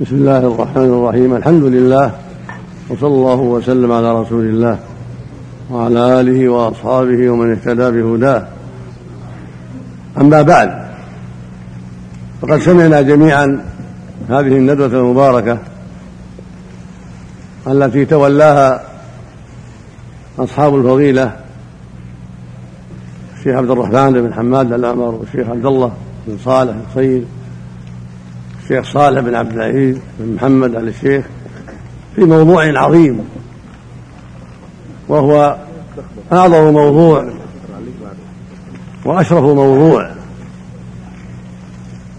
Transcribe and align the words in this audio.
بسم 0.00 0.16
الله 0.16 0.38
الرحمن 0.38 0.84
الرحيم. 0.84 1.36
الحمد 1.36 1.62
لله 1.62 2.12
وصلى 2.88 3.14
الله 3.14 3.40
وسلم 3.40 3.92
على 3.92 4.20
رسول 4.20 4.44
الله 4.44 4.78
وعلى 5.70 6.20
آله 6.20 6.48
وأصحابه 6.48 7.30
ومن 7.30 7.50
اهتدى 7.50 7.90
بهداه. 7.90 8.46
أما 10.20 10.42
بعد 10.42 10.70
فقد 12.42 12.58
سمعنا 12.58 13.02
جميعا 13.02 13.64
هذه 14.28 14.56
الندوة 14.56 14.86
المباركة 14.86 15.58
التي 17.66 18.04
تولاها 18.04 18.82
أصحاب 20.38 20.74
الفضيلة 20.74 21.32
الشيخ 23.38 23.56
عبد 23.56 23.70
الرحمن 23.70 24.12
بن 24.12 24.34
حماد 24.34 24.72
الاعمر 24.72 25.14
والشيخ 25.14 25.48
عبد 25.48 25.66
الله 25.66 25.92
بن 26.26 26.38
صالح 26.44 26.74
الصيد 26.88 27.24
الشيخ 28.64 28.92
صالح 28.92 29.20
بن 29.20 29.34
عبد 29.34 29.52
العزيز 29.52 29.98
بن 30.18 30.34
محمد 30.34 30.74
آل 30.74 30.88
الشيخ 30.88 31.24
في 32.16 32.24
موضوع 32.24 32.80
عظيم 32.80 33.28
وهو 35.08 35.56
أعظم 36.32 36.72
موضوع 36.72 37.32
وأشرف 39.04 39.44
موضوع 39.44 40.10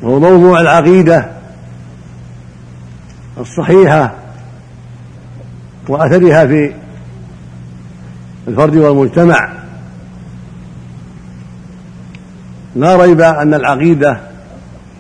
وهو 0.01 0.19
موضوع 0.19 0.61
العقيدة 0.61 1.31
الصحيحة 3.37 4.13
وأثرها 5.89 6.45
في 6.45 6.73
الفرد 8.47 8.75
والمجتمع. 8.75 9.49
لا 12.75 12.95
ريب 12.95 13.21
أن 13.21 13.53
العقيدة 13.53 14.34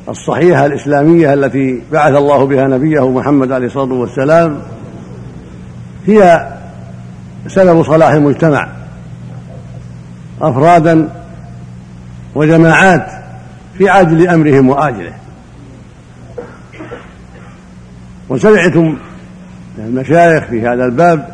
الصحيحة 0.09 0.65
الإسلامية 0.65 1.33
التي 1.33 1.81
بعث 1.91 2.15
الله 2.15 2.45
بها 2.45 2.67
نبيه 2.67 3.09
محمد 3.09 3.51
عليه 3.51 3.67
الصلاة 3.67 3.93
والسلام 3.93 4.61
هي 6.07 6.47
سبب 7.47 7.83
صلاح 7.83 8.11
المجتمع 8.11 8.67
أفرادا 10.41 11.09
وجماعات 12.35 13.07
في 13.77 13.89
عاجل 13.89 14.27
أمرهم 14.27 14.69
وآجله. 14.69 15.13
وسمعتم 18.29 18.97
المشايخ 19.77 20.43
في 20.43 20.61
هذا 20.61 20.85
الباب 20.85 21.29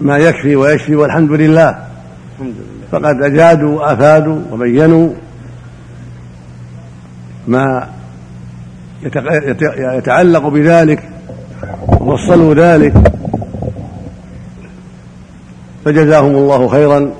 ما 0.00 0.18
يكفي 0.18 0.56
ويشفي 0.56 0.96
والحمد 0.96 1.30
لله. 1.30 1.78
فقد 2.92 3.22
أجادوا 3.22 3.80
وأفادوا 3.80 4.40
وبينوا 4.50 5.08
ما 7.48 7.88
يتعلق 9.78 10.48
بذلك 10.48 11.02
ووصلوا 12.00 12.54
ذلك 12.54 12.94
فجزاهم 15.84 16.34
الله 16.34 16.68
خيرا 16.68 17.10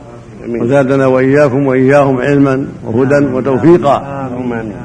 وزادنا 0.49 1.07
وإياكم 1.07 1.67
وإياهم 1.67 2.21
علما 2.21 2.67
وهدى 2.85 3.27
وتوفيقا. 3.27 4.29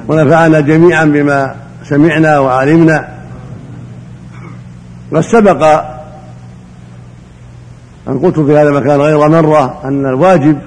ونفعنا 0.08 0.60
جميعا 0.60 1.06
بما 1.06 1.56
سمعنا 1.84 2.40
وعلمنا. 2.40 3.08
قد 5.14 5.22
سبق 5.22 5.64
أن 8.08 8.20
قلت 8.20 8.40
في 8.40 8.58
هذا 8.58 8.70
المكان 8.70 9.02
غير 9.02 9.30
مرة 9.30 9.82
أن 9.84 10.06
الواجب 10.06 10.58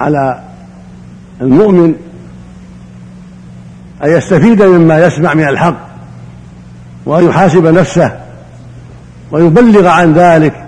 على 0.00 0.40
المؤمن 1.40 1.94
أن 4.04 4.10
يستفيد 4.10 4.62
مما 4.62 5.06
يسمع 5.06 5.34
من 5.34 5.48
الحق 5.48 5.76
وأن 7.06 7.28
يحاسب 7.28 7.66
نفسه 7.66 8.12
ويبلغ 9.30 9.86
عن 9.86 10.12
ذلك 10.12 10.64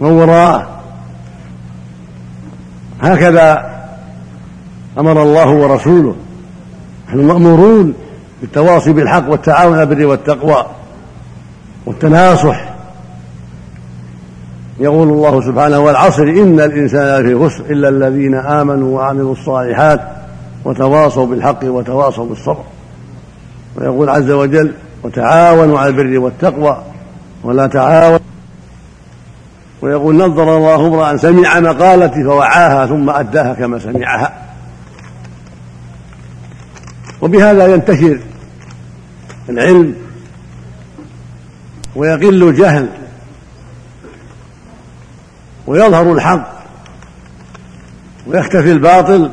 من 0.00 0.10
وراءه. 0.10 0.68
هكذا 3.00 3.70
أمر 4.98 5.22
الله 5.22 5.48
ورسوله. 5.48 6.16
نحن 7.08 7.18
مأمورون 7.18 7.94
بالتواصي 8.40 8.92
بالحق 8.92 9.30
والتعاون 9.30 9.74
على 9.74 9.82
البر 9.82 10.06
والتقوى 10.06 10.66
والتناصح. 11.86 12.68
يقول 14.80 15.08
الله 15.08 15.40
سبحانه 15.40 15.78
والعصر 15.78 16.22
إن 16.22 16.60
الإنسان 16.60 17.22
لفي 17.22 17.44
خسر 17.44 17.64
إلا 17.70 17.88
الذين 17.88 18.34
آمنوا 18.34 18.96
وعملوا 18.96 19.32
الصالحات 19.32 20.17
وتواصوا 20.64 21.26
بالحق 21.26 21.64
وتواصوا 21.64 22.26
بالصبر. 22.26 22.64
ويقول 23.76 24.08
عز 24.08 24.30
وجل 24.30 24.74
وتعاونوا 25.02 25.78
على 25.78 25.88
البر 25.88 26.18
والتقوى 26.18 26.82
ولا 27.42 27.66
تعاونوا. 27.66 28.18
ويقول 29.82 30.16
نظر 30.16 30.56
الله 30.56 30.86
امرأ 30.86 31.16
سمع 31.16 31.60
مقالتي 31.60 32.24
فوعاها 32.24 32.86
ثم 32.86 33.10
أداها 33.10 33.54
كما 33.54 33.78
سمعها. 33.78 34.32
وبهذا 37.20 37.66
ينتشر 37.66 38.20
العلم 39.48 39.94
ويقل 41.96 42.48
الجهل 42.48 42.88
ويظهر 45.66 46.12
الحق 46.12 46.52
ويختفي 48.26 48.72
الباطل 48.72 49.30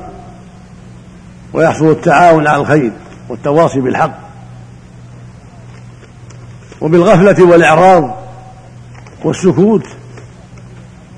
ويحصل 1.56 1.90
التعاون 1.90 2.48
على 2.48 2.62
الخير 2.62 2.92
والتواصي 3.30 3.80
بالحق 3.80 4.20
وبالغفلة 6.82 7.46
والإعراض 7.46 8.16
والسكوت 9.24 9.84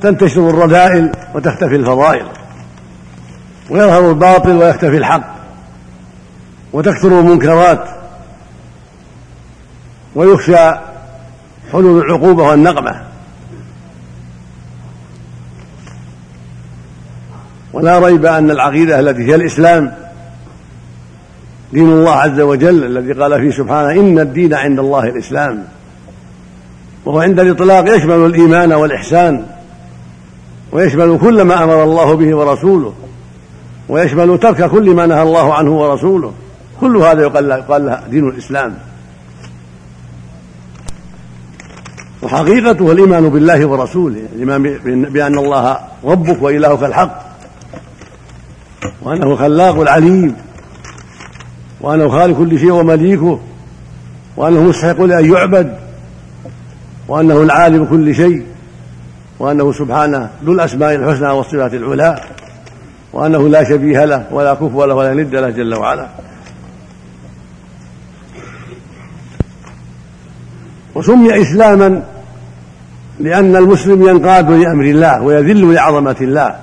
تنتشر 0.01 0.49
الرذائل 0.49 1.11
وتختفي 1.35 1.75
الفضائل 1.75 2.25
ويظهر 3.69 4.09
الباطل 4.09 4.55
ويختفي 4.57 4.97
الحق 4.97 5.35
وتكثر 6.73 7.19
المنكرات 7.19 7.89
ويخشى 10.15 10.71
حلول 11.71 12.05
العقوبة 12.05 12.43
والنقمة 12.43 13.01
ولا 17.73 17.99
ريب 17.99 18.25
أن 18.25 18.51
العقيدة 18.51 18.99
التي 18.99 19.21
هي 19.23 19.35
الإسلام 19.35 20.06
دين 21.73 21.87
الله 21.87 22.11
عز 22.11 22.39
وجل 22.39 22.83
الذي 22.83 23.13
قال 23.13 23.41
فيه 23.41 23.51
سبحانه 23.57 23.91
إن 23.91 24.19
الدين 24.19 24.53
عند 24.53 24.79
الله 24.79 25.03
الإسلام. 25.03 25.63
وهو 27.05 27.19
عند 27.19 27.39
الإطلاق 27.39 27.95
يشمل 27.95 28.25
الإيمان 28.25 28.73
والإحسان 28.73 29.45
ويشمل 30.71 31.17
كل 31.21 31.41
ما 31.41 31.63
أمر 31.63 31.83
الله 31.83 32.15
به 32.15 32.35
ورسوله 32.35 32.93
ويشمل 33.89 34.39
ترك 34.39 34.69
كل 34.69 34.95
ما 34.95 35.05
نهى 35.05 35.23
الله 35.23 35.53
عنه 35.53 35.71
ورسوله. 35.71 36.33
كل 36.81 36.97
هذا 36.97 37.21
يقال 37.21 37.85
له 37.85 38.03
دين 38.11 38.29
الإسلام. 38.29 38.75
وحقيقته 42.23 42.91
الإيمان 42.91 43.29
بالله 43.29 43.65
ورسوله 43.65 44.21
الإيمان 44.35 44.63
بأن 44.85 45.37
الله 45.37 45.77
ربك 46.03 46.41
وإلهك 46.41 46.83
الحق 46.83 47.21
وأنه 49.01 49.35
خلاق 49.35 49.79
العليم. 49.79 50.35
وأنه 51.81 52.09
خالق 52.09 52.37
كل 52.37 52.59
شيء 52.59 52.71
ومليكه 52.71 53.39
وأنه 54.37 54.63
مستحق 54.63 55.01
لأن 55.01 55.33
يعبد 55.33 55.77
وأنه 57.07 57.41
العالم 57.41 57.85
كل 57.85 58.15
شيء 58.15 58.45
وأنه 59.39 59.71
سبحانه 59.71 60.29
ذو 60.45 60.53
الأسماء 60.53 60.95
الحسنى 60.95 61.31
والصفات 61.31 61.73
العلى 61.73 62.21
وأنه 63.13 63.49
لا 63.49 63.63
شبيه 63.63 64.05
له 64.05 64.25
ولا 64.31 64.53
كفو 64.53 64.85
له 64.85 64.95
ولا 64.95 65.13
ند 65.13 65.35
له 65.35 65.49
جل 65.49 65.75
وعلا. 65.75 66.07
وسمي 70.95 71.41
إسلاما 71.41 72.03
لأن 73.19 73.55
المسلم 73.55 74.07
ينقاد 74.07 74.51
لأمر 74.51 74.83
الله 74.83 75.21
ويذل 75.21 75.73
لعظمة 75.73 76.15
الله 76.21 76.55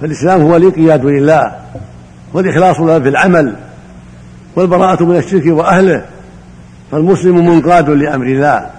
فالإسلام 0.00 0.42
هو 0.42 0.56
الانقياد 0.56 1.04
لله 1.04 1.56
والإخلاص 2.34 2.80
له 2.80 2.98
في 3.00 3.08
العمل. 3.08 3.56
والبراءة 4.56 5.04
من 5.04 5.16
الشرك 5.16 5.46
وأهله 5.46 6.04
فالمسلم 6.90 7.46
منقاد 7.46 7.90
لأمر 7.90 8.26
الله 8.26 8.70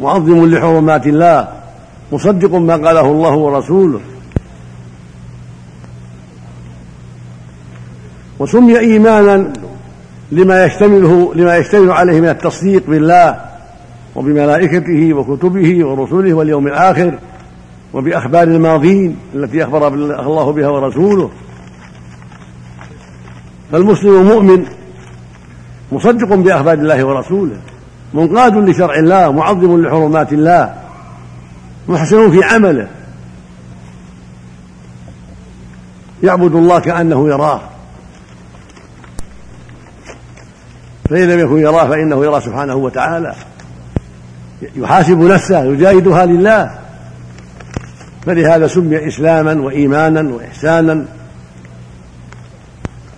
معظم 0.00 0.46
لحرمات 0.46 1.06
الله 1.06 1.48
مصدق 2.12 2.54
ما 2.54 2.76
قاله 2.76 3.00
الله 3.00 3.34
ورسوله. 3.34 4.00
وسمي 8.38 8.78
إيمانا 8.78 9.52
لما 10.32 10.64
يشتمله 10.64 11.34
لما 11.34 11.56
يشتمل 11.56 11.90
عليه 11.90 12.20
من 12.20 12.28
التصديق 12.28 12.82
بالله 12.88 13.40
وبملائكته 14.16 15.14
وكتبه 15.14 15.86
ورسله 15.86 16.34
واليوم 16.34 16.66
الآخر 16.66 17.18
وبأخبار 17.94 18.42
الماضين 18.42 19.16
التي 19.34 19.64
أخبر 19.64 19.88
الله 19.94 20.52
بها 20.52 20.68
ورسوله. 20.68 21.30
فالمسلم 23.72 24.22
مؤمن 24.22 24.64
مصدق 25.92 26.34
بأخبار 26.34 26.74
الله 26.74 27.04
ورسوله 27.04 27.56
منقاد 28.14 28.56
لشرع 28.56 28.94
الله 28.94 29.32
معظم 29.32 29.82
لحرمات 29.82 30.32
الله 30.32 30.74
محسن 31.88 32.30
في 32.30 32.44
عمله. 32.44 32.88
يعبد 36.22 36.54
الله 36.54 36.78
كأنه 36.78 37.28
يراه. 37.28 37.60
فإن 41.10 41.28
لم 41.30 41.38
يكن 41.38 41.58
يراه 41.58 41.88
فإنه 41.88 42.24
يرى 42.24 42.40
سبحانه 42.40 42.74
وتعالى. 42.74 43.34
يحاسب 44.76 45.18
نفسه 45.18 45.64
يجاهدها 45.64 46.26
لله. 46.26 46.78
فلهذا 48.26 48.66
سمي 48.66 49.08
إسلاما 49.08 49.52
وإيمانا 49.52 50.34
وإحسانا 50.34 51.04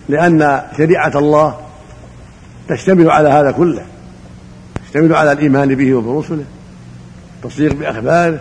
لأن 0.08 0.62
شريعة 0.76 1.12
الله 1.14 1.54
تشتمل 2.70 3.10
على 3.10 3.28
هذا 3.28 3.50
كله. 3.50 3.82
تشتمل 4.86 5.14
على 5.14 5.32
الإيمان 5.32 5.74
به 5.74 5.94
وبرسله. 5.94 6.44
التصديق 7.36 7.74
بأخباره 7.74 8.38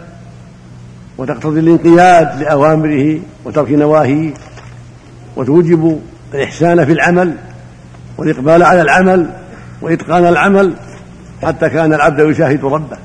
وتقتضي 1.18 1.60
الانقياد 1.60 2.42
لأوامره 2.42 3.20
وترك 3.46 3.72
نواهيه. 3.72 4.34
وتوجب 5.36 6.02
الإحسان 6.34 6.86
في 6.86 6.92
العمل. 6.92 7.36
والإقبال 8.18 8.64
على 8.64 8.82
العمل. 8.82 9.30
وإتقان 9.82 10.26
العمل. 10.26 10.74
حتى 11.44 11.70
كان 11.70 11.94
العبد 11.94 12.20
يشاهد 12.20 12.66
ربه. 12.66 12.98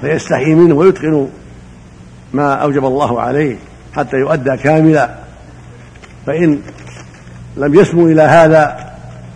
فيستحي 0.00 0.54
منه 0.54 0.74
ويتقن 0.74 1.28
ما 2.32 2.54
أوجب 2.54 2.84
الله 2.84 3.20
عليه. 3.20 3.56
حتى 3.96 4.16
يؤدى 4.16 4.56
كاملا. 4.56 5.14
فإن 6.26 6.58
لم 7.56 7.74
يسمو 7.74 8.06
إلى 8.06 8.22
هذا 8.22 8.81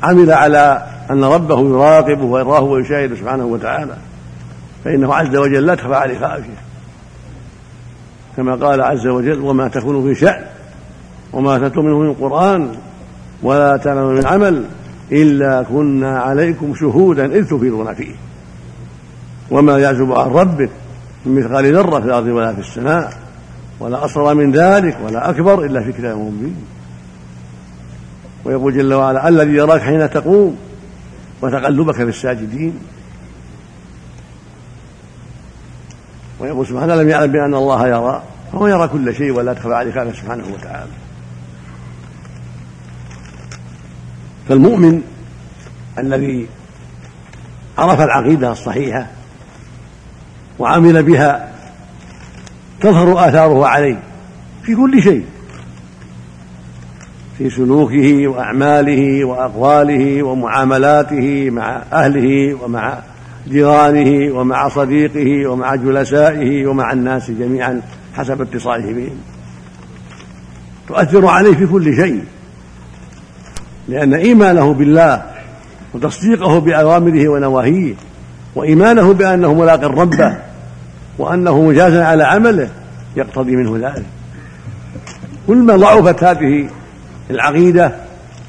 عمل 0.07 0.31
على 0.31 0.87
أن 1.11 1.25
ربه 1.25 1.61
يراقبه 1.61 2.25
ويراه 2.25 2.61
ويشاهد 2.61 3.15
سبحانه 3.15 3.45
وتعالى. 3.45 3.97
فإنه 4.85 5.15
عز 5.15 5.37
وجل 5.37 5.67
لا 5.67 5.75
تخفى 5.75 5.95
عليه 5.95 6.19
خافية. 6.19 6.59
كما 8.37 8.55
قال 8.55 8.83
عز 8.83 9.07
وجل 9.07 9.41
وما 9.41 9.69
تكون 9.69 10.03
في 10.03 10.21
شأن 10.21 10.45
وما 11.33 11.59
تتلو 11.59 11.83
منه 11.83 11.99
من 11.99 12.15
قرآن 12.15 12.69
ولا 13.43 13.77
تعلم 13.77 14.07
من 14.07 14.27
عمل 14.27 14.65
إلا 15.13 15.63
كنا 15.63 16.19
عليكم 16.21 16.75
شهودا 16.75 17.27
إذ 17.27 17.45
تفيضون 17.45 17.95
فيه. 17.95 18.15
وما 19.51 19.79
يعزب 19.79 20.13
عن 20.13 20.31
ربك 20.31 20.71
من 21.27 21.41
مثقال 21.41 21.75
ذرة 21.75 22.01
في 22.01 22.07
الأرض 22.07 22.27
ولا 22.27 22.53
في 22.53 22.61
السماء 22.61 23.13
ولا 23.81 24.05
أصغر 24.05 24.35
من 24.35 24.53
ذلك 24.53 24.99
ولا 25.05 25.31
أكبر 25.31 25.65
إلا 25.65 25.83
في 25.83 25.93
كتاب 25.93 26.17
مبين. 26.17 26.57
ويقول 28.47 28.75
جل 28.75 28.95
وعلا 28.95 29.29
الذي 29.29 29.53
يراك 29.53 29.81
حين 29.81 30.11
تقوم 30.11 30.57
وتقلبك 31.43 31.95
في 31.95 32.03
الساجدين. 32.03 32.79
ويقول 36.41 36.67
سبحانه 36.67 36.95
لم 36.95 37.09
يعلم 37.09 37.33
بأن 37.33 37.55
الله 37.55 37.89
يرى؟ 37.89 38.23
فهو 38.53 38.67
يرى 38.67 38.89
كل 38.89 39.15
شيء 39.15 39.31
ولا 39.31 39.55
تخفى 39.55 39.75
عليه 39.75 39.93
خافه 39.93 40.13
سبحانه 40.13 40.45
وتعالى. 40.55 40.91
فالمؤمن 44.49 45.03
الذي 45.99 46.49
عرف 47.79 48.01
العقيدة 48.01 48.53
الصحيحة 48.53 49.07
وعمل 50.59 51.03
بها 51.03 51.53
تظهر 52.81 53.29
آثاره 53.29 53.67
عليه 53.67 54.01
في 54.63 54.75
كل 54.75 55.03
شيء. 55.03 55.25
في 57.39 57.51
سلوكه 57.51 58.29
وأعماله 58.29 59.25
وأقواله 59.25 60.23
ومعاملاته 60.23 61.51
مع 61.51 61.83
أهله 61.93 62.55
ومع 62.65 62.99
جيرانه 63.49 64.35
ومع 64.35 64.69
صديقه 64.69 65.47
ومع 65.51 65.75
جلسائه 65.75 66.67
ومع 66.67 66.93
الناس 66.93 67.31
جميعا 67.31 67.83
حسب 68.15 68.41
اتصاله 68.41 68.93
بهم. 68.93 69.17
تؤثر 70.89 71.27
عليه 71.27 71.55
في 71.55 71.67
كل 71.67 71.97
شيء 71.97 72.25
لأن 73.89 74.15
إيمانه 74.15 74.75
بالله 74.75 75.23
وتصديقه 75.95 76.59
بأوامره 76.59 77.29
ونواهيه 77.29 77.95
وإيمانه 78.55 79.13
بأنه 79.13 79.55
ملاق 79.55 79.85
ربه 79.85 80.37
وأنه 81.19 81.63
مجاز 81.63 81.95
على 81.95 82.25
عمله 82.25 82.69
يقتضي 83.17 83.57
منه 83.57 83.89
ذلك. 83.89 84.07
كلما 85.47 85.77
ضعفت 85.77 86.25
هذه 86.25 86.69
العقيدة 87.31 87.97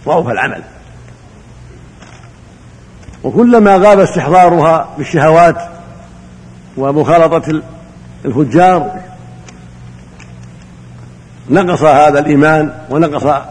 ضعف 0.05 0.27
العمل. 0.27 0.63
وكلما 3.23 3.77
غاب 3.77 3.99
استحضارها 3.99 4.93
بالشهوات 4.97 5.69
ومخالطة 6.77 7.61
الفجار 8.25 8.99
نقص 11.49 11.83
هذا 11.83 12.19
الإيمان 12.19 12.73
ونقص 12.89 13.43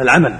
العمل. 0.00 0.36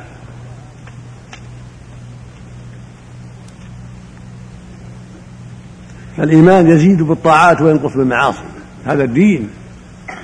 فالإيمان 6.16 6.70
يزيد 6.70 7.02
بالطاعات 7.02 7.60
وينقص 7.60 7.92
بالمعاصي. 7.92 8.38
هذا 8.86 9.04
الدين 9.04 9.50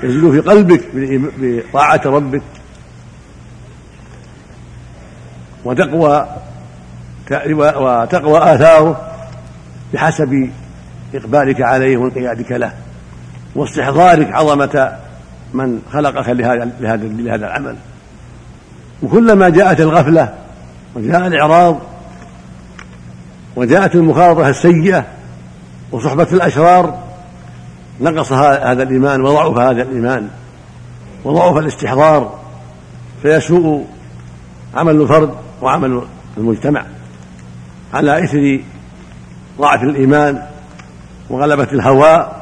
يزيد 0.02 0.30
في 0.30 0.40
قلبك 0.40 0.82
بطاعة 1.38 2.00
ربك. 2.04 2.42
وتقوى 5.64 6.26
وتقوى 7.56 8.54
آثاره 8.54 9.00
بحسب 9.94 10.50
إقبالك 11.14 11.60
عليه 11.60 11.96
وانقيادك 11.96 12.52
له 12.52 12.72
واستحضارك 13.54 14.32
عظمة 14.32 14.92
من 15.54 15.82
خلقك 15.92 16.28
لهذا 16.28 16.70
لهذا 17.04 17.46
العمل. 17.46 17.76
وكلما 19.02 19.48
جاءت 19.48 19.80
الغفلة 19.80 20.34
وجاء 20.94 21.26
الإعراض 21.26 21.78
وجاءت 23.56 23.94
المخالطة 23.94 24.48
السيئة 24.48 25.04
وصحبة 25.92 26.26
الأشرار 26.32 26.98
نقص 28.00 28.32
هذا 28.32 28.82
الإيمان 28.82 29.20
وضعف 29.20 29.58
هذا 29.58 29.82
الإيمان 29.82 30.28
وضعف 31.24 31.56
الاستحضار 31.56 32.38
فيسوء 33.22 33.86
عمل 34.74 35.00
الفرد 35.00 35.34
وعمل 35.62 36.02
المجتمع 36.38 36.84
على 37.94 38.24
إثر 38.24 38.60
ضعف 39.58 39.82
الإيمان 39.82 40.42
وغلبة 41.30 41.68
الهوى 41.72 42.32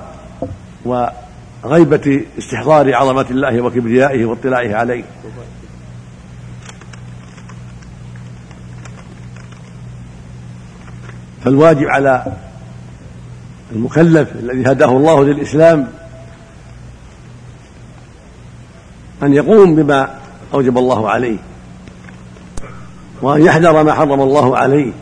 وغيبة 0.85 2.25
استحضار 2.39 2.95
عظمة 2.95 3.27
الله 3.31 3.61
وكبريائه 3.61 4.25
واطلاعه 4.25 4.75
عليه. 4.77 5.05
فالواجب 11.45 11.87
على 11.87 12.25
المكلف 13.73 14.33
الذي 14.33 14.73
هداه 14.73 14.97
الله 14.97 15.25
للإسلام 15.25 15.89
أن 19.23 19.35
يقوم 19.35 19.77
بما 19.77 20.15
أوجب 20.55 20.79
الله 20.79 21.11
عليه. 21.11 21.39
وأن 23.23 23.45
يحذر 23.45 23.83
ما 23.83 23.95
حرم 23.95 24.21
الله 24.21 24.57
عليه 24.57 24.93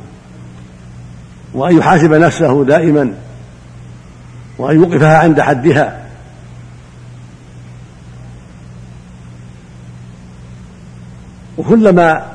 وأن 1.55 1.79
يحاسب 1.79 2.13
نفسه 2.13 2.65
دائما 2.65 3.15
وأن 4.59 4.77
يوقفها 4.77 5.19
عند 5.19 5.41
حدها. 5.41 6.05
وكلما 11.59 12.27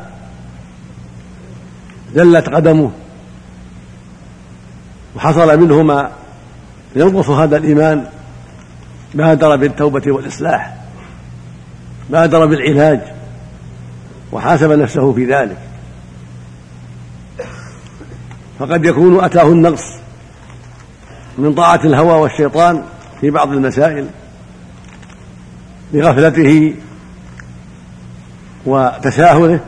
زلت 2.16 2.50
قدمه 2.50 2.92
وحصل 5.16 5.60
منه 5.60 5.84
ما 5.84 6.12
ينقص 6.96 7.30
هذا 7.30 7.58
الإيمان 7.58 8.06
بادر 9.14 9.56
بالتوبة 9.56 10.12
والإصلاح 10.12 10.78
بادر 12.10 12.46
بالعلاج 12.46 13.00
وحاسب 14.32 14.72
نفسه 14.72 15.14
في 15.14 15.26
ذلك. 15.26 15.58
فقد 18.60 18.86
يكون 18.86 19.24
أتاه 19.24 19.48
النقص 19.48 19.84
من 21.38 21.54
طاعة 21.54 21.80
الهوى 21.86 22.14
والشيطان 22.22 22.84
في 23.22 23.30
بعض 23.30 23.52
المسائل 23.52 24.08
لغفلته 25.94 26.76
وتساهله 28.66 29.60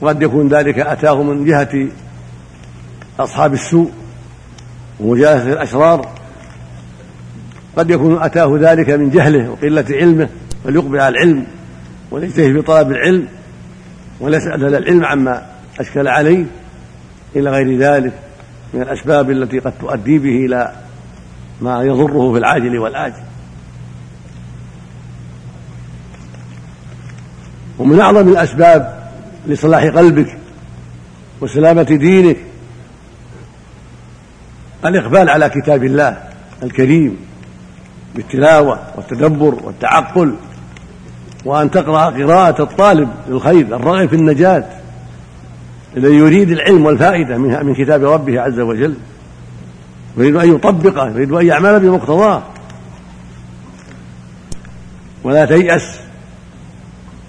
وقد 0.00 0.22
يكون 0.22 0.48
ذلك 0.48 0.78
أتاه 0.78 1.22
من 1.22 1.44
جهة 1.44 1.88
أصحاب 3.20 3.52
السوء 3.52 3.90
ومجالسة 5.00 5.52
الأشرار. 5.52 6.08
قد 7.76 7.90
يكون 7.90 8.22
أتاه 8.22 8.58
ذلك 8.60 8.90
من 8.90 9.10
جهله 9.10 9.50
وقلة 9.50 9.84
علمه 9.90 10.28
فليقبل 10.64 11.00
على 11.00 11.08
العلم 11.08 11.46
ويجتهد 12.10 12.52
في 12.52 12.62
طلب 12.62 12.90
العلم 12.90 13.28
ولا 14.20 14.36
يسأل 14.36 14.74
العلم 14.74 15.04
عما 15.04 15.46
أشكل 15.80 16.08
عليه. 16.08 16.44
إلى 17.36 17.50
غير 17.50 17.78
ذلك 17.78 18.12
من 18.74 18.82
الأسباب 18.82 19.30
التي 19.30 19.58
قد 19.58 19.72
تؤدي 19.80 20.18
به 20.18 20.46
إلى 20.46 20.72
ما 21.60 21.82
يضره 21.82 22.32
في 22.32 22.38
العاجل 22.38 22.78
والآجل. 22.78 23.22
ومن 27.78 28.00
أعظم 28.00 28.28
الأسباب 28.28 29.10
لصلاح 29.46 29.82
قلبك 29.84 30.38
وسلامة 31.40 31.82
دينك 31.82 32.36
الإقبال 34.84 35.30
على 35.30 35.48
كتاب 35.48 35.84
الله 35.84 36.16
الكريم 36.62 37.16
بالتلاوة 38.14 38.80
والتدبر 38.96 39.54
والتعقل 39.64 40.34
وأن 41.44 41.70
تقرأ 41.70 42.04
قراءة 42.04 42.62
الطالب 42.62 43.08
للخير 43.28 43.76
الراغب 43.76 44.08
في 44.08 44.16
النجاة. 44.16 44.64
الذي 45.98 46.14
يريد 46.14 46.50
العلم 46.50 46.86
والفائدة 46.86 47.38
من 47.38 47.74
كتاب 47.74 48.04
ربه 48.04 48.40
عز 48.40 48.60
وجل 48.60 48.94
يريد 50.16 50.36
أن 50.36 50.54
يطبقه 50.54 51.08
يريد 51.10 51.32
أن 51.32 51.46
يعمل 51.46 51.80
بمقتضاه. 51.80 52.42
ولا 55.24 55.44
تيأس. 55.44 56.00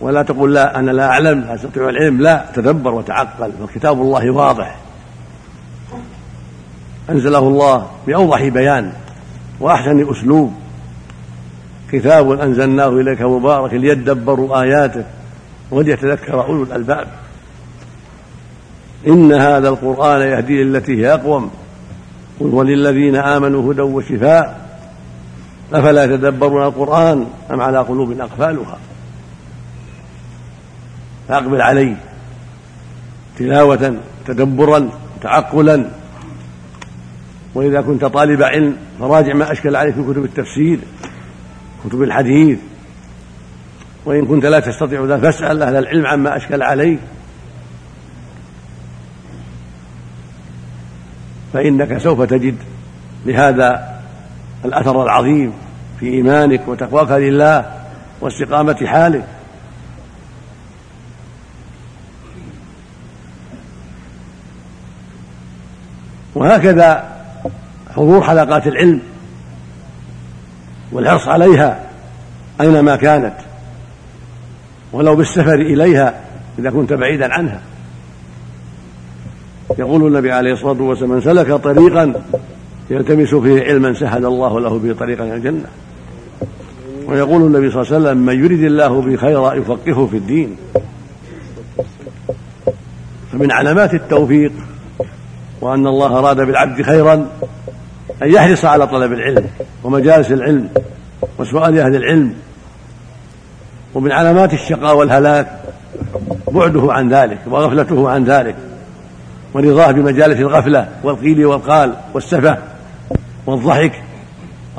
ولا 0.02 0.24
تقول 0.24 0.54
لا 0.54 0.80
أنا 0.80 0.92
لا 0.92 1.06
أعلم 1.06 1.40
لا 1.40 1.56
أستطيع 1.56 1.90
العلم 1.90 2.22
لا. 2.22 2.46
تدبر 2.56 2.94
وتعقل. 2.94 3.52
وكتاب 3.62 4.02
الله 4.02 4.32
واضح. 4.32 4.76
أنزله 7.10 7.40
الله 7.40 7.88
بأوضح 8.08 8.48
بيان 8.48 8.92
وأحسن 9.60 10.12
أسلوب. 10.12 10.54
كتاب 11.92 12.32
أنزلناه 12.32 12.90
إليك 12.90 13.22
مبارك 13.22 13.74
ليدبروا 13.74 14.62
آياته 14.62 15.04
وليتذكر 15.72 16.44
أولو 16.44 16.64
الألباب. 16.64 17.08
إن 19.08 19.34
هذا 19.34 19.70
القرآن 19.70 20.22
يهدي 20.22 20.64
للتي 20.64 21.02
هي 21.02 21.14
أقوم. 21.14 21.52
قل 22.40 22.46
وللذين 22.46 23.16
آمنوا 23.16 23.74
هدى 23.74 23.82
وشفاء. 23.82 24.70
أفلا 25.74 26.04
يتدبرون 26.04 26.64
القرآن 26.64 27.28
أم 27.52 27.62
على 27.62 27.80
قلوب 27.80 28.20
أقفالها؟ 28.20 28.78
فأقبل 31.28 31.62
عليه. 31.62 31.96
تلاوة 33.38 33.96
تدبرا 34.26 34.90
تعقلا. 35.22 35.86
وإذا 37.56 37.82
كنت 37.82 38.06
طالب 38.06 38.44
علم 38.44 38.78
فراجع 39.00 39.34
ما 39.34 39.52
أشكل 39.52 39.76
عليك 39.76 39.96
في 39.96 40.04
كتب 40.04 40.24
التفسير 40.24 40.80
كتب 41.86 42.04
الحديث. 42.04 42.60
وإن 44.06 44.26
كنت 44.26 44.46
لا 44.46 44.60
تستطيع 44.60 45.06
ذلك 45.06 45.22
فاسأل 45.22 45.64
أهل 45.64 45.76
العلم 45.76 46.06
عما 46.06 46.38
أشكل 46.38 46.64
عليك. 46.64 47.00
فإنك 51.54 51.98
سوف 51.98 52.22
تجد 52.22 52.56
لهذا 53.26 54.00
الأثر 54.66 55.04
العظيم 55.04 55.54
في 56.00 56.06
إيمانك 56.06 56.68
وتقواك 56.68 57.12
لله 57.12 57.66
واستقامة 58.22 58.86
حالك 58.86 59.26
وهكذا 66.36 67.04
حضور 67.96 68.22
حلقات 68.24 68.68
العلم 68.68 69.02
والحرص 70.92 71.28
عليها 71.28 71.80
أينما 72.62 72.96
كانت 72.96 73.34
ولو 74.92 75.16
بالسفر 75.16 75.54
إليها 75.54 76.14
إذا 76.60 76.70
كنت 76.70 76.94
بعيدا 76.94 77.34
عنها. 77.34 77.62
يقول 79.78 80.08
النبي 80.08 80.32
عليه 80.32 80.54
الصلاة 80.54 80.82
والسلام 80.82 81.12
من 81.12 81.22
سلك 81.22 81.54
طريقا 81.54 82.14
يلتمس 82.90 83.36
فيه 83.36 83.64
علما 83.64 83.94
سهل 83.94 84.26
الله 84.26 84.60
له 84.60 84.80
به 84.80 84.94
طريقا 84.94 85.24
إلى 85.24 85.36
الجنة. 85.36 85.66
ويقول 87.08 87.42
النبي 87.42 87.72
صلى 87.72 87.82
الله 87.82 87.94
عليه 87.94 88.06
وسلم 88.06 88.18
من 88.26 88.46
يرد 88.46 88.64
الله 88.64 89.02
به 89.02 89.16
خيرا 89.16 89.54
يفقهه 89.54 90.08
في 90.12 90.18
الدين. 90.18 90.58
فمن 93.32 93.52
علامات 93.52 93.94
التوفيق 93.94 94.52
وأن 95.62 95.88
الله 95.88 96.20
أراد 96.20 96.38
بالعبد 96.38 96.82
خيرا 96.82 97.14
أن 98.24 98.34
يحرص 98.34 98.66
على 98.66 98.88
طلب 98.88 99.14
العلم 99.14 99.46
ومجالس 99.84 100.32
العلم 100.32 100.70
وسؤال 101.40 101.80
أهل 101.80 101.96
العلم. 101.96 102.34
ومن 103.94 104.12
علامات 104.12 104.54
الشقاء 104.54 104.98
والهلاك 104.98 105.48
بعده 106.52 106.94
عن 106.94 107.10
ذلك 107.10 107.40
وغفلته 107.48 108.10
عن 108.10 108.24
ذلك. 108.24 108.56
ورضاه 109.54 109.92
بمجالس 109.92 110.40
الغفلة 110.40 110.90
والقيل 111.04 111.46
والقال 111.46 111.96
والسفة 112.14 112.58
والضحك 113.46 114.04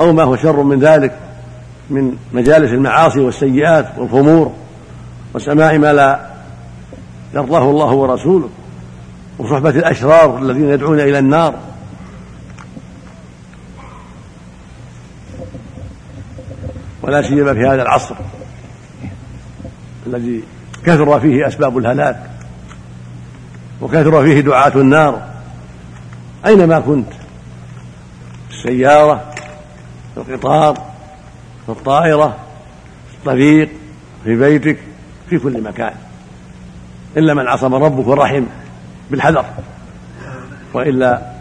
أو 0.00 0.12
ما 0.12 0.22
هو 0.22 0.36
شر 0.36 0.62
من 0.62 0.80
ذلك 0.80 1.18
من 1.90 2.16
مجالس 2.32 2.72
المعاصي 2.72 3.20
والسيئات 3.20 3.86
والخمور 3.98 4.52
وسماع 5.34 5.76
ما 5.76 5.92
لا 5.92 6.20
يرضاه 7.34 7.70
الله 7.70 7.92
ورسوله 7.92 8.48
وصحبة 9.38 9.70
الأشرار 9.70 10.38
الذين 10.38 10.70
يدعون 10.70 11.00
إلى 11.00 11.18
النار. 11.18 11.54
ولا 17.02 17.22
سيما 17.22 17.54
في 17.54 17.60
هذا 17.60 17.82
العصر 17.82 18.14
الذي 20.06 20.42
كثر 20.84 21.20
فيه 21.20 21.46
أسباب 21.48 21.78
الهلاك. 21.78 22.29
وكثر 23.80 24.22
فيه 24.22 24.40
دعاة 24.40 24.72
النار. 24.74 25.22
أينما 26.46 26.80
كنت؟ 26.80 27.12
في 28.48 28.56
السيارة 28.56 29.34
في 30.14 30.20
القطار 30.20 30.74
في 31.66 31.72
الطائرة 31.72 32.36
في 33.10 33.16
الطريق 33.18 33.68
في 34.24 34.36
بيتك 34.36 34.78
في 35.30 35.38
كل 35.38 35.62
مكان. 35.62 35.94
إلا 37.16 37.34
من 37.34 37.48
عصم 37.48 37.74
ربك 37.74 38.06
ورحم 38.06 38.44
بالحذر. 39.10 39.44
وإلا 40.74 41.32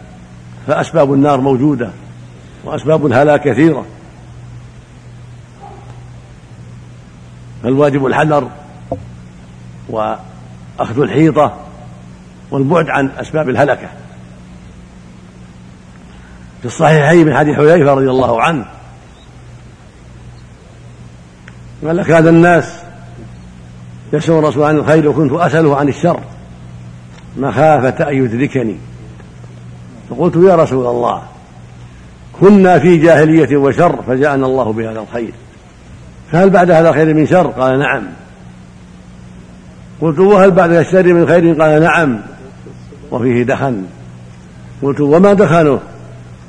فأسباب 0.66 1.12
النار 1.14 1.40
موجودة 1.40 1.90
وأسباب 2.64 3.06
الهلاك 3.06 3.42
كثيرة. 3.42 3.86
فالواجب 7.62 8.06
الحذر 8.06 8.48
وأخذ 9.88 11.00
الحيطة 11.00 11.69
والبعد 12.50 12.88
عن 12.88 13.10
أسباب 13.18 13.48
الهلكة. 13.48 13.88
في 16.60 16.66
الصحيحين 16.66 17.26
من 17.26 17.36
حديث 17.36 17.56
حذيفة 17.56 17.94
رضي 17.94 18.10
الله 18.10 18.42
عنه. 18.42 18.64
قال 21.86 21.96
لك 21.96 22.10
هذا 22.10 22.30
الناس 22.30 22.82
يسأل 24.12 24.34
الرسول 24.34 24.62
عن 24.62 24.76
الخير 24.76 25.08
وكنت 25.08 25.32
أسأله 25.32 25.76
عن 25.76 25.88
الشر. 25.88 26.20
مخافة 27.38 28.08
أن 28.10 28.24
يدركني. 28.24 28.76
فقلت 30.10 30.36
يا 30.36 30.56
رسول 30.56 30.86
الله 30.86 31.22
كنا 32.40 32.78
في 32.78 32.96
جاهلية 32.96 33.56
وشر 33.56 34.02
فجاءنا 34.02 34.46
الله 34.46 34.72
بهذا 34.72 35.00
الخير. 35.00 35.32
فهل 36.32 36.50
بعد 36.50 36.70
هذا 36.70 36.88
الخير 36.88 37.14
من 37.14 37.26
شر؟ 37.26 37.46
قال 37.46 37.78
نعم. 37.78 38.02
قلت 40.00 40.18
وهل 40.18 40.50
بعد 40.50 40.72
الشر 40.72 41.12
من 41.12 41.26
خير؟ 41.26 41.62
قال 41.62 41.82
نعم. 41.82 42.20
وفيه 43.10 43.42
دخن. 43.42 43.84
قلت 44.82 45.00
وما 45.00 45.32
دخنه؟ 45.32 45.80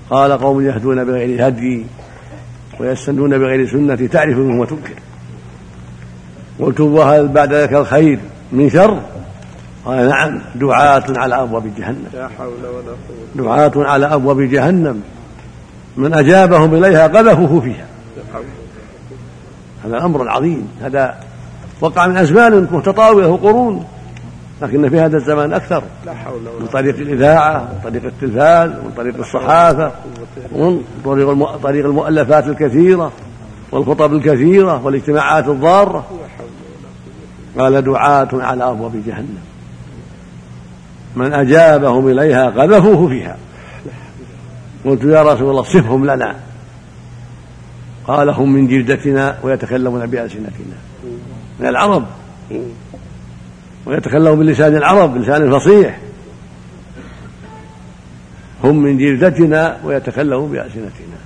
قال 0.09 0.31
قوم 0.31 0.65
يهدون 0.65 1.03
بغير 1.03 1.47
هدي 1.47 1.85
ويستنون 2.79 3.37
بغير 3.37 3.67
سنتي 3.67 4.07
تعرف 4.07 4.37
منهم 4.37 4.59
وتنكر 4.59 4.93
قلت 6.59 6.79
وهل 6.79 7.27
بعد 7.27 7.53
ذلك 7.53 7.73
الخير 7.73 8.19
من 8.51 8.69
شر؟ 8.69 8.99
قال 9.85 10.09
نعم 10.09 10.41
دعاة 10.55 11.03
على 11.09 11.41
أبواب 11.41 11.75
جهنم. 11.77 12.05
لا 12.13 12.29
حول 12.37 12.47
ولا 12.47 12.91
قوة. 12.91 13.45
دعاة 13.45 13.71
على 13.75 14.05
أبواب 14.05 14.41
جهنم. 14.41 15.01
من 15.97 16.13
أجابهم 16.13 16.75
إليها 16.75 17.07
قذفوه 17.07 17.61
فيها. 17.61 17.85
هذا 19.85 20.05
أمر 20.05 20.29
عظيم. 20.29 20.67
هذا 20.81 21.15
وقع 21.81 22.07
من 22.07 22.17
أزمان 22.17 22.67
متطاولة 22.71 23.27
وقرون 23.27 23.85
لكن 24.61 24.89
في 24.89 24.99
هذا 24.99 25.17
الزمان 25.17 25.53
أكثر. 25.53 25.83
لا 26.05 26.13
حول 26.13 26.41
ولا 26.47 26.59
من 26.59 26.67
طريق 26.67 26.95
الإذاعة 26.95 27.59
من 27.59 27.79
طريق 27.83 28.05
التلفاز 28.05 28.69
من 28.69 28.91
طريق 28.97 29.17
الصحافة 29.17 29.91
ومن 30.51 30.81
طريق 31.05 31.57
طريق 31.57 31.85
المؤلفات 31.85 32.47
الكثيرة 32.47 33.11
والخطب 33.71 34.13
الكثيرة 34.13 34.85
والاجتماعات 34.85 35.47
الضارة. 35.47 36.05
قال 37.59 37.81
دعاة 37.81 38.29
على 38.33 38.63
أبواب 38.63 39.03
جهنم. 39.07 39.37
من 41.15 41.33
أجابهم 41.33 42.07
إليها 42.07 42.49
قذفوه 42.49 43.07
فيها. 43.09 43.37
قلت 44.85 45.03
يا 45.03 45.23
رسول 45.23 45.49
الله 45.49 45.63
صفهم 45.63 46.05
لنا. 46.05 46.35
قال 48.07 48.29
هم 48.29 48.53
من 48.53 48.67
جلدتنا 48.67 49.37
ويتكلمون 49.43 50.05
بألسنتنا. 50.05 50.77
من 51.59 51.67
العرب. 51.67 52.05
ويتكلم 53.85 54.35
بلسان 54.35 54.75
العرب 54.75 55.13
بلسان 55.13 55.59
فصيح 55.59 55.99
هم 58.63 58.83
من 58.83 58.97
جلدتنا 58.97 59.77
ويتكلمون 59.83 60.51
بألسنتنا. 60.51 61.21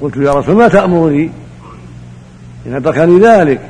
قلت 0.00 0.16
يا 0.16 0.32
رسول 0.32 0.56
ما 0.56 0.68
تأمرني؟ 0.68 1.30
إن 2.66 2.74
أدركني 2.74 3.20
ذلك. 3.20 3.60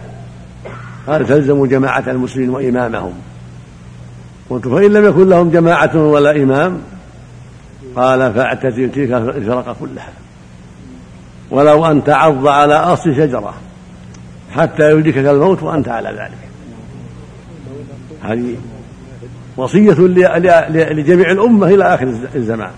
قال 1.06 1.26
تلزم 1.26 1.66
جماعة 1.66 2.04
المسلمين 2.06 2.50
وإمامهم. 2.50 3.14
قلت 4.50 4.68
فإن 4.68 4.92
لم 4.92 5.04
يكن 5.04 5.28
لهم 5.28 5.50
جماعة 5.50 5.96
ولا 5.96 6.42
إمام 6.42 6.80
قال 7.96 8.32
فاعتزل 8.34 8.90
تلك 8.90 9.12
الفرق 9.12 9.76
كلها. 9.80 10.12
ولو 11.50 11.86
أن 11.86 12.04
تعض 12.04 12.46
على 12.46 12.74
أصل 12.74 13.16
شجرة. 13.16 13.54
حتى 14.56 14.90
يدركك 14.90 15.18
الموت 15.18 15.62
وأنت 15.62 15.88
على 15.88 16.08
ذلك. 16.08 16.38
هذه 18.22 18.56
وصية 19.56 19.94
لجميع 20.90 21.30
الأمة 21.30 21.66
إلى 21.66 21.94
آخر 21.94 22.14
الزمان. 22.34 22.70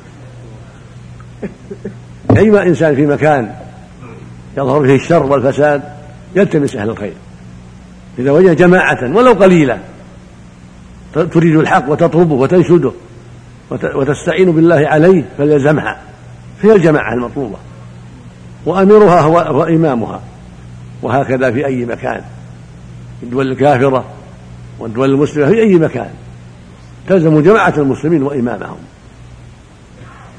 أيما 2.36 2.62
إنسان 2.62 2.94
في 2.94 3.06
مكان 3.06 3.54
يظهر 4.56 4.86
فيه 4.86 4.94
الشر 4.94 5.22
والفساد 5.22 5.82
يلتمس 6.36 6.76
أهل 6.76 6.90
الخير. 6.90 7.14
إذا 8.18 8.30
وجد 8.30 8.56
جماعة 8.56 9.16
ولو 9.16 9.32
قليلة 9.32 9.78
تريد 11.14 11.56
الحق 11.56 11.90
وتطلبه 11.90 12.34
وتنشده 12.34 12.92
وتستعين 13.70 14.52
بالله 14.52 14.88
عليه 14.88 15.24
فليلزمها 15.38 15.98
هي 16.62 16.72
الجماعة 16.72 17.14
المطلوبة. 17.14 17.56
وأميرها 18.66 19.20
هو, 19.20 19.64
إمامها. 19.64 20.20
وهكذا 21.02 21.50
في 21.50 21.66
أي 21.66 21.84
مكان. 21.84 22.22
في 23.20 23.26
الدول 23.26 23.52
الكافرة 23.52 24.04
والدول 24.78 25.10
المسلمة 25.10 25.46
في 25.46 25.60
أي 25.60 25.74
مكان. 25.74 26.10
تلزم 27.08 27.40
جماعة 27.40 27.74
المسلمين 27.76 28.22
وإمامهم. 28.22 28.76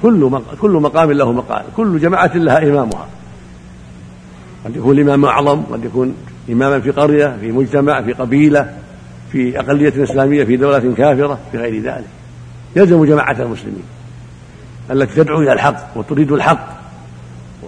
كل 0.01 0.41
كل 0.61 0.71
مقام 0.71 1.11
له 1.11 1.31
مقال. 1.31 1.63
كل 1.77 1.99
جماعة 1.99 2.37
لها 2.37 2.69
إمامها. 2.69 3.07
قد 4.65 4.75
يكون 4.75 4.97
الإمام 4.97 5.25
أعظم 5.25 5.61
قد 5.61 5.85
يكون 5.85 6.15
إماما 6.49 6.79
في 6.79 6.91
قرية 6.91 7.37
في 7.41 7.51
مجتمع 7.51 8.01
في 8.01 8.13
قبيلة 8.13 8.77
في 9.31 9.59
أقلية 9.59 10.03
إسلامية 10.03 10.43
في 10.43 10.57
دولة 10.57 10.93
كافرة 10.97 11.39
في 11.51 11.57
غير 11.57 11.83
ذلك. 11.83 12.07
يلزم 12.75 13.05
جماعة 13.05 13.35
المسلمين. 13.39 13.83
التي 14.91 15.15
تدعو 15.15 15.41
إلى 15.41 15.53
الحق 15.53 15.97
وتريد 15.97 16.31
الحق. 16.31 16.78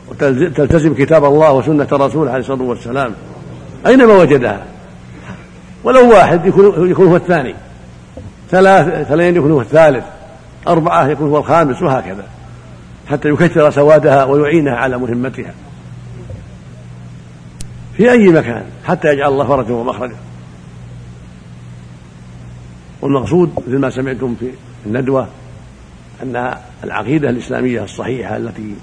وتلتزم 0.07 0.93
كتاب 0.93 1.25
الله 1.25 1.51
وسنة 1.51 1.87
رسوله 1.91 2.31
عليه 2.31 2.39
الصلاة 2.39 2.61
والسلام. 2.61 3.13
أينما 3.85 4.13
وجدها؟ 4.13 4.65
ولو 5.83 6.09
واحد 6.09 6.45
يكون 6.45 7.07
هو 7.07 7.15
الثاني. 7.15 7.55
ثلاث 8.51 8.87
اثنين 8.87 9.35
يكون 9.35 9.51
هو 9.51 9.61
الثالث. 9.61 10.03
أربعة 10.67 11.07
يكون 11.07 11.29
هو 11.29 11.37
الخامس 11.37 11.81
وهكذا. 11.81 12.23
حتى 13.09 13.29
يكثر 13.29 13.71
سوادها 13.71 14.23
ويعينها 14.23 14.75
على 14.75 14.97
مهمتها. 14.97 15.53
في 17.97 18.11
أي 18.11 18.27
مكان 18.27 18.63
حتى 18.85 19.07
يجعل 19.13 19.31
الله 19.31 19.47
فرجا 19.47 19.73
ومخرجا. 19.73 20.15
والمقصود 23.01 23.51
مثل 23.67 23.77
ما 23.77 23.89
سمعتم 23.89 24.35
في 24.39 24.51
الندوة 24.85 25.27
أن 26.23 26.55
العقيدة 26.83 27.29
الإسلامية 27.29 27.83
الصحيحة 27.83 28.37
التي 28.37 28.75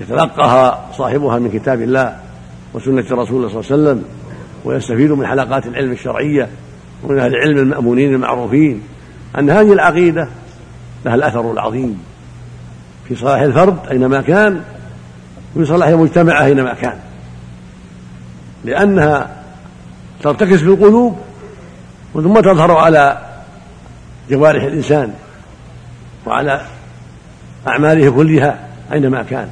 يتلقاها 0.00 0.86
صاحبها 0.92 1.38
من 1.38 1.50
كتاب 1.50 1.82
الله 1.82 2.16
وسنة 2.74 3.04
رسول 3.10 3.16
الله 3.16 3.62
صلى 3.62 3.76
الله 3.76 3.90
عليه 3.90 4.00
وسلم 4.00 4.04
ويستفيد 4.64 5.10
من 5.10 5.26
حلقات 5.26 5.66
العلم 5.66 5.92
الشرعية 5.92 6.48
ومن 7.02 7.18
أهل 7.18 7.34
العلم 7.34 7.58
المأمونين 7.58 8.14
المعروفين 8.14 8.82
أن 9.38 9.50
هذه 9.50 9.72
العقيدة 9.72 10.28
لها 11.04 11.14
الأثر 11.14 11.52
العظيم 11.52 12.02
في 13.08 13.14
صلاح 13.14 13.40
الفرد 13.40 13.78
أينما 13.90 14.20
كان 14.20 14.62
وفي 15.56 15.64
صلاح 15.64 15.88
المجتمع 15.88 16.44
أينما 16.44 16.74
كان. 16.74 16.98
لأنها 18.64 19.30
ترتكز 20.22 20.58
في 20.58 20.68
القلوب 20.68 21.18
ثم 22.14 22.40
تظهر 22.40 22.72
على 22.72 23.18
جوارح 24.30 24.62
الإنسان 24.62 25.12
وعلى 26.26 26.60
أعماله 27.68 28.10
كلها 28.10 28.68
أينما 28.92 29.22
كان. 29.22 29.48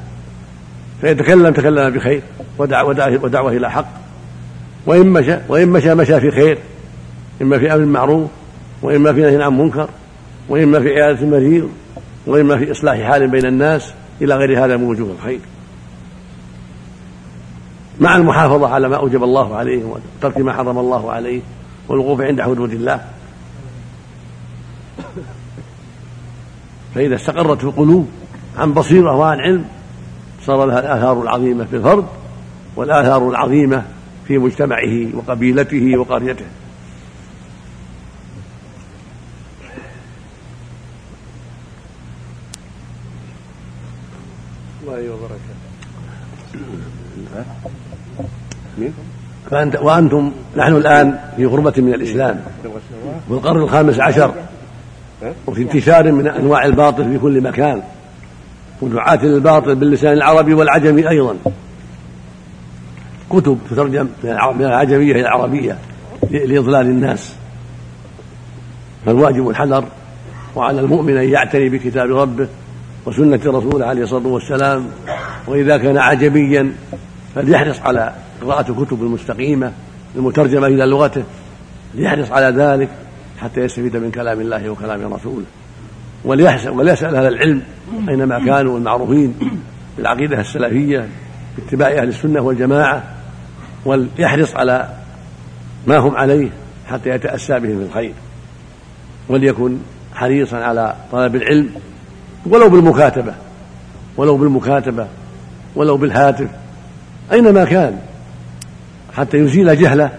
فيتكلم 1.05 1.53
تكلم 1.53 1.89
بخير 1.89 2.21
ودعوة, 2.57 3.19
ودعوة 3.23 3.51
إلى 3.51 3.71
حق. 3.71 3.87
وإن 4.85 5.07
مشى 5.07 5.37
وإن 5.47 5.69
مشى 5.69 5.95
مشى 5.95 6.19
في 6.19 6.31
خير. 6.31 6.57
إما 7.41 7.59
في 7.59 7.73
أمر 7.73 7.85
معروف 7.85 8.29
وإما 8.81 9.13
في 9.13 9.21
نهي 9.21 9.43
عن 9.43 9.57
منكر 9.57 9.89
وإما 10.49 10.79
في 10.79 10.89
عيادة 10.89 11.21
المريض 11.21 11.69
وإما 12.27 12.57
في 12.57 12.71
إصلاح 12.71 12.99
حال 12.99 13.27
بين 13.27 13.45
الناس 13.45 13.93
إلى 14.21 14.35
غير 14.35 14.65
هذا 14.65 14.77
من 14.77 14.83
وجوه 14.83 15.11
الخير. 15.11 15.39
مع 17.99 18.15
المحافظة 18.15 18.67
على 18.67 18.89
ما 18.89 18.95
أوجب 18.95 19.23
الله 19.23 19.55
عليه 19.55 19.83
وترك 19.83 20.37
ما 20.37 20.53
حرم 20.53 20.77
الله 20.77 21.11
عليه 21.11 21.41
والوقوف 21.87 22.21
عند 22.21 22.41
حدود 22.41 22.71
الله. 22.71 23.01
فإذا 26.95 27.15
استقرت 27.15 27.63
القلوب 27.63 28.09
عن 28.57 28.73
بصيرة 28.73 29.15
وعن 29.15 29.39
علم 29.39 29.65
صار 30.45 30.65
لها 30.65 30.79
الآثار 30.79 31.21
العظيمة 31.21 31.65
في 31.65 31.75
الفرد 31.75 32.05
والآثار 32.75 33.29
العظيمة 33.29 33.83
في 34.27 34.37
مجتمعه 34.37 35.15
وقبيلته 35.15 35.97
وقريته. 35.97 36.45
الله 44.83 45.13
وبركاته 45.13 45.55
فأنت 49.51 49.75
وأنتم 49.75 50.31
نحن 50.57 50.75
الآن 50.75 51.19
في 51.35 51.45
غربة 51.45 51.73
من 51.77 51.93
الإسلام. 51.93 52.41
في 53.27 53.33
القرن 53.33 53.61
الخامس 53.61 53.99
عشر. 53.99 54.33
وفي 55.47 55.61
انتشار 55.61 56.11
من 56.11 56.27
أنواع 56.27 56.65
الباطل 56.65 57.03
في 57.03 57.19
كل 57.19 57.41
مكان. 57.41 57.83
ودعاة 58.85 59.25
للباطل 59.25 59.75
باللسان 59.75 60.13
العربي 60.13 60.53
والعجمي 60.53 61.09
أيضا. 61.09 61.37
كتب 63.29 63.59
تترجم 63.69 64.07
من 64.23 64.65
العجمية 64.65 65.11
إلى 65.11 65.21
العربية 65.21 65.77
لإضلال 66.31 66.85
الناس. 66.85 67.35
فالواجب 69.05 69.49
الحذر 69.49 69.85
وعلى 70.55 70.81
المؤمن 70.81 71.17
أن 71.17 71.29
يعتني 71.29 71.69
بكتاب 71.69 72.11
ربه 72.11 72.47
وسنة 73.05 73.39
رسوله 73.45 73.85
عليه 73.85 74.03
الصلاة 74.03 74.27
والسلام. 74.27 74.87
وإذا 75.47 75.77
كان 75.77 75.97
عجميا 75.97 76.73
فليحرص 77.35 77.79
على 77.79 78.13
قراءة 78.41 78.71
الكتب 78.71 79.01
المستقيمة 79.01 79.71
المترجمة 80.15 80.67
إلى 80.67 80.85
لغته. 80.85 81.23
ليحرص 81.95 82.31
على 82.31 82.57
ذلك 82.57 82.89
حتى 83.41 83.61
يستفيد 83.61 83.97
من 83.97 84.11
كلام 84.11 84.41
الله 84.41 84.69
وكلام 84.69 85.13
رسوله. 85.13 85.45
وليسأل, 86.25 87.15
أهل 87.15 87.27
العلم 87.33 87.61
أينما 88.09 88.39
كانوا 88.39 88.77
المعروفين 88.77 89.33
بالعقيدة 89.97 90.39
السلفية 90.39 91.07
باتباع 91.57 91.89
أهل 91.89 92.07
السنة 92.07 92.41
والجماعة 92.41 93.03
وليحرص 93.85 94.55
على 94.55 94.89
ما 95.87 95.97
هم 95.97 96.15
عليه 96.15 96.49
حتى 96.89 97.09
يتأسى 97.09 97.59
بهم 97.59 97.77
في 97.77 97.85
الخير 97.85 98.13
وليكن 99.29 99.77
حريصا 100.13 100.57
على 100.57 100.95
طلب 101.11 101.35
العلم 101.35 101.69
ولو 102.45 102.69
بالمكاتبة 102.69 103.33
ولو 104.17 104.37
بالمكاتبة 104.37 105.07
ولو 105.75 105.97
بالهاتف 105.97 106.47
أينما 107.31 107.65
كان 107.65 107.99
حتى 109.13 109.37
يزيل 109.37 109.77
جهله 109.77 110.09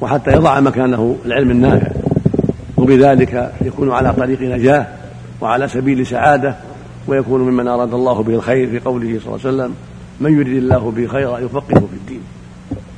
وحتى 0.00 0.32
يضع 0.32 0.60
مكانه 0.60 1.16
العلم 1.26 1.50
النافع 1.50 1.90
وبذلك 2.76 3.52
يكون 3.62 3.92
على 3.92 4.12
طريق 4.12 4.42
نجاة. 4.42 4.86
وعلى 5.40 5.68
سبيل 5.68 6.06
سعادة 6.06 6.54
ويكون 7.08 7.40
ممن 7.40 7.68
أراد 7.68 7.94
الله 7.94 8.22
به 8.22 8.34
الخير 8.34 8.70
في 8.70 8.78
قوله 8.78 9.18
صلى 9.24 9.34
الله 9.34 9.46
عليه 9.46 9.56
وسلم 9.56 9.74
من 10.20 10.40
يريد 10.40 10.56
الله 10.56 10.90
به 10.96 11.06
خيرا 11.06 11.38
يفقهه 11.38 11.78
في 11.78 11.96
الدين. 11.96 12.20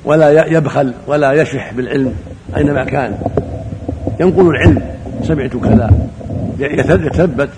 ولا 0.04 0.46
يبخل 0.46 0.94
ولا 1.06 1.32
يشح 1.32 1.72
بالعلم 1.72 2.14
أينما 2.56 2.84
كان. 2.84 3.18
ينقل 4.20 4.46
العلم 4.46 4.82
سمعت 5.22 5.56
كذا. 5.56 5.90
يتثبت. 6.58 7.48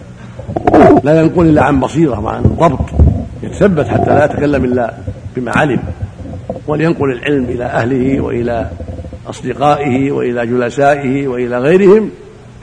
لا 1.04 1.20
ينقل 1.20 1.48
إلا 1.48 1.62
عن 1.62 1.80
بصيرة 1.80 2.20
وعن 2.20 2.42
ضبط. 2.42 2.90
يتثبت 3.42 3.88
حتى 3.88 4.10
لا 4.10 4.24
يتكلم 4.24 4.64
إلا 4.64 4.94
بما 5.36 5.52
علم. 5.56 5.78
ولينقل 6.66 7.12
العلم 7.12 7.44
إلى 7.44 7.64
أهله 7.64 8.20
وإلى 8.20 8.70
أصدقائه 9.26 10.12
وإلى 10.12 10.46
جلسائه 10.46 11.28
وإلى 11.28 11.58
غيرهم 11.58 12.10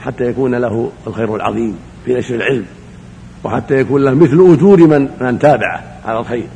حتى 0.00 0.24
يكون 0.24 0.54
له 0.54 0.90
الخير 1.06 1.36
العظيم. 1.36 1.76
في 2.04 2.14
نشر 2.14 2.34
العلم 2.34 2.64
وحتى 3.44 3.80
يكون 3.80 4.04
له 4.04 4.14
مثل 4.14 4.54
أجور 4.54 4.86
من 4.86 5.08
من 5.20 5.38
تابعه 5.38 5.82
على 6.04 6.18
الخير. 6.18 6.46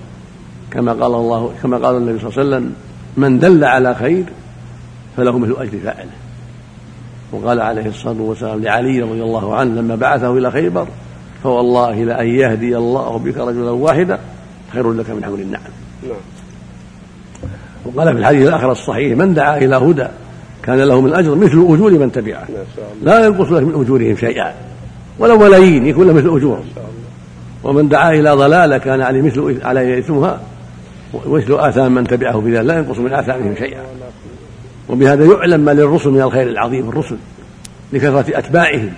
كما 0.70 0.92
قال 0.92 1.14
الله 1.14 1.52
كما 1.62 1.76
قال 1.76 1.96
النبي 1.96 2.18
صلى 2.18 2.30
الله 2.30 2.40
عليه 2.40 2.48
وسلم 2.48 2.72
من 3.16 3.38
دل 3.38 3.64
على 3.64 3.94
خير 3.94 4.24
فله 5.16 5.38
مثل 5.38 5.56
أجر 5.58 5.78
فاعله. 5.84 6.10
وقال 7.32 7.60
عليه 7.60 7.86
الصلاة 7.86 8.20
والسلام 8.20 8.62
لعلي 8.62 9.02
رضي 9.02 9.22
الله 9.22 9.54
عنه 9.54 9.80
لما 9.80 9.94
بعثه 9.94 10.38
إلى 10.38 10.50
خيبر 10.50 10.86
فوالله 11.42 12.04
لأن 12.04 12.26
يهدي 12.26 12.76
الله 12.76 13.18
بك 13.18 13.36
رجلا 13.36 13.70
واحدا 13.70 14.18
خير 14.72 14.92
لك 14.92 15.10
من 15.10 15.24
حمل 15.24 15.40
النعم. 15.40 15.62
نعم. 16.02 16.16
وقال 17.84 18.12
في 18.12 18.18
الحديث 18.18 18.48
الآخر 18.48 18.72
الصحيح 18.72 19.18
من 19.18 19.34
دعا 19.34 19.58
إلى 19.58 19.76
هدى 19.76 20.06
كان 20.62 20.78
له 20.78 21.00
من 21.00 21.08
الأجر 21.08 21.34
مثل 21.34 21.66
أجور 21.68 21.90
من 21.90 22.12
تبعه 22.12 22.46
لا 23.02 23.26
ينقص 23.26 23.50
له 23.50 23.60
من 23.60 23.80
أجورهم 23.80 24.16
شيئا. 24.16 24.54
ولو 25.18 25.38
ملايين 25.38 25.86
يكون 25.86 26.06
له 26.06 26.12
مثل 26.12 26.36
أجور 26.36 26.58
ومن 27.64 27.88
دعا 27.88 28.12
إلى 28.12 28.30
ضلالة 28.30 28.78
كان 28.78 29.00
عليه 29.00 29.22
مثل 29.22 29.60
عليه 29.62 29.98
إثمها 29.98 30.40
ومثل 31.26 31.54
آثام 31.54 31.94
من 31.94 32.06
تبعه 32.06 32.40
في 32.40 32.56
ذلك 32.56 32.66
لا 32.66 32.78
ينقص 32.78 32.98
من 32.98 33.12
آثامهم 33.12 33.54
شيئا. 33.58 33.80
وبهذا 34.88 35.24
يعلم 35.24 35.60
ما 35.60 35.70
للرسل 35.70 36.10
من 36.10 36.22
الخير 36.22 36.48
العظيم 36.48 36.88
الرسل 36.88 37.16
لكثرة 37.92 38.38
أتباعهم 38.38 38.90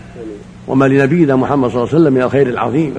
وما 0.69 0.85
لنبينا 0.85 1.37
محمد 1.37 1.71
صلى 1.71 1.83
الله 1.83 1.89
عليه 1.95 2.03
وسلم 2.03 2.15
من 2.15 2.23
الخير 2.23 2.47
العظيم 2.47 2.95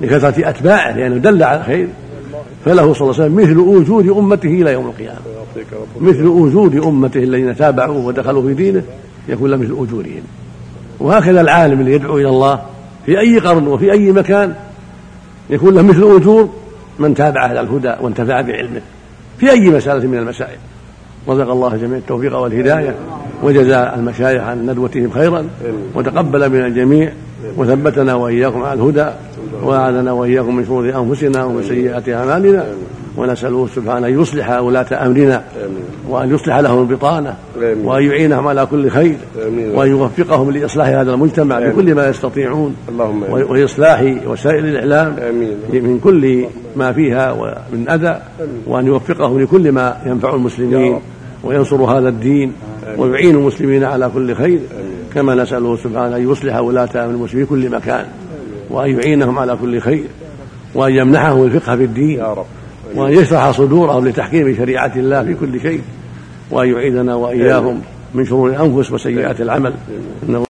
لكثرة 0.00 0.48
أتباعه 0.48 0.96
لأنه 0.96 1.16
دل 1.16 1.42
على 1.42 1.60
الخير. 1.60 1.88
فله 2.64 2.92
صلى 2.92 3.10
الله 3.10 3.22
عليه 3.22 3.32
وسلم 3.32 3.36
مثل 3.36 3.58
وجود 3.58 4.08
أمته 4.08 4.48
إلى 4.48 4.72
يوم 4.72 4.86
القيامة. 4.86 5.18
مثل 6.00 6.26
وجود 6.26 6.76
أمته 6.76 7.18
الذين 7.18 7.56
تابعوه 7.56 8.06
ودخلوا 8.06 8.42
في 8.42 8.54
دينه 8.54 8.82
يكون 9.28 9.50
له 9.50 9.56
مثل 9.56 9.72
أجورهم. 9.72 10.22
وهكذا 11.02 11.40
العالم 11.40 11.80
اللي 11.80 11.92
يدعو 11.92 12.18
إلى 12.18 12.28
الله 12.28 12.60
في 13.06 13.20
أي 13.20 13.38
قرن 13.38 13.68
وفي 13.68 13.92
أي 13.92 14.12
مكان 14.12 14.54
يكون 15.50 15.74
له 15.74 15.82
مثل 15.82 16.16
أجور 16.16 16.48
من 16.98 17.14
تابعه 17.14 17.48
على 17.48 17.60
الهدى 17.60 17.94
وانتفع 18.00 18.40
بعلمه 18.40 18.80
في 19.38 19.50
أي 19.50 19.70
مسألة 19.70 20.06
من 20.06 20.18
المسائل. 20.18 20.58
رزق 21.28 21.50
الله 21.50 21.76
جميع 21.76 21.98
التوفيق 21.98 22.36
والهداية 22.36 22.94
وجزى 23.42 23.92
المشايخ 23.94 24.42
عن 24.42 24.66
ندوتهم 24.66 25.10
خيرا 25.10 25.46
وتقبل 25.94 26.50
من 26.50 26.64
الجميع 26.64 27.12
وثبتنا 27.56 28.14
وإياكم 28.14 28.62
على 28.62 28.80
الهدى 28.80 29.06
وأعاذنا 29.62 30.12
وإياكم 30.12 30.56
من 30.56 30.66
شرور 30.66 30.98
أنفسنا 30.98 31.44
ومن 31.44 31.62
سيئات 31.62 32.08
أعمالنا. 32.08 32.66
ونسأله 33.16 33.68
سبحانه 33.76 34.06
أن 34.06 34.20
يصلح 34.20 34.50
ولاة 34.50 35.06
أمرنا 35.06 35.44
وأن 36.08 36.34
يصلح 36.34 36.56
لهم 36.56 36.80
البطانة 36.80 37.36
وأن 37.58 38.02
يعينهم 38.02 38.48
على 38.48 38.66
كل 38.66 38.90
خير 38.90 39.16
وأن 39.74 39.90
يوفقهم 39.90 40.50
لإصلاح 40.50 40.86
هذا 40.88 41.14
المجتمع 41.14 41.60
بكل 41.60 41.94
ما 41.94 42.08
يستطيعون 42.08 42.76
وإصلاح 43.30 44.16
وسائل 44.26 44.66
الإعلام 44.66 45.16
من 45.72 46.00
كل 46.04 46.44
ما 46.76 46.92
فيها 46.92 47.32
ومن 47.32 47.88
أذى 47.88 48.20
وأن 48.66 48.86
يوفقهم 48.86 49.40
لكل 49.40 49.72
ما 49.72 49.96
ينفع 50.06 50.34
المسلمين 50.34 51.00
وينصر 51.44 51.76
هذا 51.76 52.08
الدين 52.08 52.52
ويعين 52.96 53.34
المسلمين 53.34 53.84
على 53.84 54.10
كل 54.14 54.34
خير. 54.34 54.60
كما 55.14 55.34
نسأله 55.34 55.76
سبحانه 55.76 56.16
أن 56.16 56.30
يصلح 56.30 56.56
ولاة 56.56 56.88
أمر 56.94 57.10
المسلمين 57.10 57.46
في 57.46 57.50
كل 57.50 57.70
مكان 57.70 58.06
وأن 58.70 58.90
يعينهم 58.90 59.38
على 59.38 59.56
كل 59.56 59.80
خير 59.80 60.04
وأن 60.74 60.92
يمنحهم 60.92 61.44
الفقه 61.44 61.76
في 61.76 61.84
الدين. 61.84 62.18
يا 62.18 62.32
رب. 62.32 62.46
وأن 62.94 63.12
يشرح 63.12 63.50
صدورهم 63.50 64.08
لتحكيم 64.08 64.56
شريعة 64.56 64.92
الله 64.96 65.24
في 65.24 65.34
كل 65.34 65.60
شيء 65.60 65.80
وأن 66.50 66.68
يعيذنا 66.68 67.14
وإياهم 67.14 67.80
من 68.14 68.24
شرور 68.26 68.50
الأنفس 68.50 68.92
وسيئات 68.92 69.40
العمل. 69.40 69.74